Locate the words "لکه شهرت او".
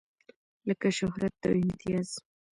0.67-1.53